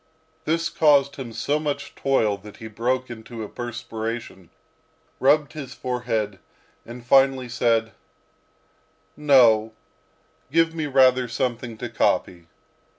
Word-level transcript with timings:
This 0.45 0.67
caused 0.67 1.17
him 1.17 1.31
so 1.31 1.59
much 1.59 1.93
toil, 1.93 2.35
that 2.39 2.57
he 2.57 2.67
broke 2.67 3.11
into 3.11 3.43
a 3.43 3.47
perspiration, 3.47 4.49
rubbed 5.19 5.53
his 5.53 5.75
forehead, 5.75 6.39
and 6.87 7.05
finally 7.05 7.47
said, 7.47 7.91
"No, 9.15 9.73
give 10.51 10.73
me 10.73 10.87
rather 10.87 11.27
something 11.27 11.77
to 11.77 11.87
copy." 11.87 12.47